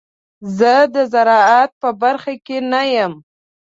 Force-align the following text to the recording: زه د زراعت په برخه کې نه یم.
زه 0.57 0.73
د 0.95 0.97
زراعت 1.13 1.71
په 1.81 1.89
برخه 2.01 2.33
کې 2.45 2.57
نه 2.71 2.81
یم. 2.93 3.13